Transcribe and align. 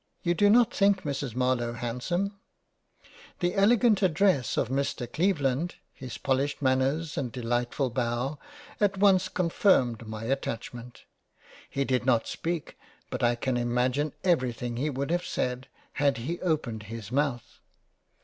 (You 0.23 0.33
do 0.33 0.49
not 0.49 0.73
think 0.73 1.03
Mrs 1.03 1.35
Marlowe 1.35 1.73
handsome?) 1.73 2.39
The 3.39 3.53
elegant 3.53 4.01
address 4.01 4.57
of 4.57 4.69
Mr 4.69 5.05
Cleveland, 5.05 5.75
his 5.93 6.17
polished 6.17 6.59
Manners 6.59 7.19
and 7.19 7.31
Delight 7.31 7.71
ful 7.71 7.91
Bow, 7.91 8.39
at 8.79 8.97
once 8.97 9.29
confirmed 9.29 10.07
my 10.07 10.23
attachment. 10.23 11.03
He 11.69 11.85
did 11.85 12.03
not 12.03 12.25
speak; 12.27 12.79
but 13.11 13.21
I 13.21 13.35
can 13.35 13.57
imagine 13.57 14.13
everything 14.23 14.77
he 14.77 14.89
would 14.89 15.11
have 15.11 15.23
said, 15.23 15.67
had 15.93 16.17
he 16.17 16.41
opened 16.41 16.81
his 16.89 17.11
Mouth. 17.11 17.59